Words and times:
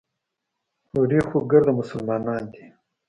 هورې 0.91 1.19
خو 1.27 1.37
ګرده 1.51 1.71
مسلمانان 1.79 2.43
دي. 2.53 2.63